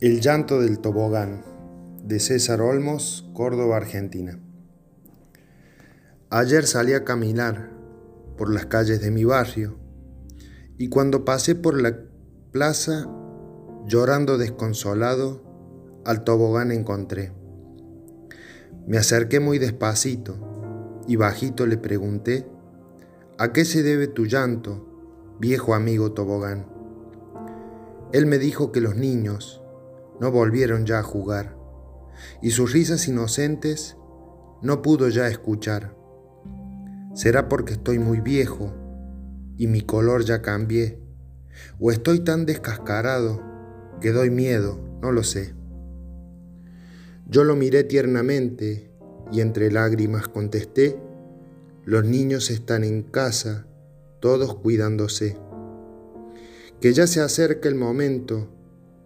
El 0.00 0.20
llanto 0.20 0.60
del 0.60 0.78
tobogán 0.78 1.42
de 2.04 2.20
César 2.20 2.60
Olmos, 2.60 3.28
Córdoba, 3.34 3.78
Argentina. 3.78 4.38
Ayer 6.30 6.68
salí 6.68 6.92
a 6.92 7.02
caminar 7.02 7.72
por 8.36 8.54
las 8.54 8.66
calles 8.66 9.00
de 9.00 9.10
mi 9.10 9.24
barrio 9.24 9.76
y 10.76 10.88
cuando 10.88 11.24
pasé 11.24 11.56
por 11.56 11.82
la 11.82 11.98
plaza, 12.52 13.10
llorando 13.88 14.38
desconsolado, 14.38 15.42
al 16.04 16.22
tobogán 16.22 16.70
encontré. 16.70 17.32
Me 18.86 18.98
acerqué 18.98 19.40
muy 19.40 19.58
despacito 19.58 21.02
y 21.08 21.16
bajito 21.16 21.66
le 21.66 21.76
pregunté, 21.76 22.46
¿a 23.36 23.52
qué 23.52 23.64
se 23.64 23.82
debe 23.82 24.06
tu 24.06 24.26
llanto, 24.26 25.34
viejo 25.40 25.74
amigo 25.74 26.12
tobogán? 26.12 26.68
Él 28.12 28.26
me 28.26 28.38
dijo 28.38 28.70
que 28.70 28.80
los 28.80 28.94
niños, 28.94 29.60
no 30.20 30.30
volvieron 30.30 30.86
ya 30.86 31.00
a 31.00 31.02
jugar, 31.02 31.56
y 32.42 32.50
sus 32.50 32.72
risas 32.72 33.06
inocentes 33.08 33.96
no 34.62 34.82
pudo 34.82 35.08
ya 35.08 35.28
escuchar. 35.28 35.96
¿Será 37.14 37.48
porque 37.48 37.74
estoy 37.74 37.98
muy 37.98 38.20
viejo 38.20 38.72
y 39.56 39.66
mi 39.66 39.82
color 39.82 40.24
ya 40.24 40.42
cambié? 40.42 41.00
¿O 41.80 41.90
estoy 41.90 42.20
tan 42.20 42.46
descascarado 42.46 43.42
que 44.00 44.12
doy 44.12 44.30
miedo? 44.30 44.78
No 45.02 45.12
lo 45.12 45.22
sé. 45.22 45.54
Yo 47.26 47.44
lo 47.44 47.56
miré 47.56 47.84
tiernamente 47.84 48.90
y 49.30 49.40
entre 49.40 49.70
lágrimas 49.70 50.28
contesté, 50.28 51.00
los 51.84 52.04
niños 52.04 52.50
están 52.50 52.84
en 52.84 53.02
casa, 53.02 53.66
todos 54.20 54.54
cuidándose. 54.56 55.36
Que 56.80 56.92
ya 56.92 57.06
se 57.06 57.20
acerca 57.20 57.68
el 57.68 57.74
momento 57.74 58.48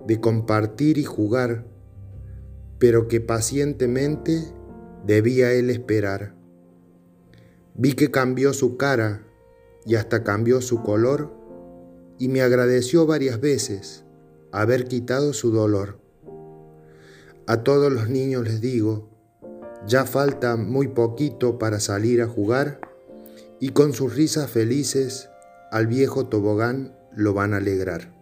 de 0.06 0.20
compartir 0.20 0.98
y 0.98 1.04
jugar, 1.04 1.66
pero 2.78 3.08
que 3.08 3.20
pacientemente 3.20 4.42
debía 5.06 5.52
él 5.52 5.70
esperar. 5.70 6.34
Vi 7.74 7.94
que 7.94 8.10
cambió 8.10 8.52
su 8.52 8.76
cara 8.76 9.26
y 9.86 9.94
hasta 9.94 10.22
cambió 10.24 10.60
su 10.60 10.82
color 10.82 11.32
y 12.18 12.28
me 12.28 12.42
agradeció 12.42 13.06
varias 13.06 13.40
veces 13.40 14.04
haber 14.52 14.86
quitado 14.86 15.32
su 15.32 15.50
dolor. 15.50 15.98
A 17.46 17.64
todos 17.64 17.92
los 17.92 18.08
niños 18.08 18.44
les 18.44 18.60
digo, 18.60 19.08
ya 19.86 20.04
falta 20.04 20.56
muy 20.56 20.88
poquito 20.88 21.58
para 21.58 21.80
salir 21.80 22.22
a 22.22 22.28
jugar 22.28 22.80
y 23.58 23.70
con 23.70 23.92
sus 23.92 24.14
risas 24.14 24.50
felices 24.50 25.28
al 25.70 25.86
viejo 25.86 26.26
tobogán 26.26 26.96
lo 27.14 27.34
van 27.34 27.54
a 27.54 27.56
alegrar. 27.56 28.21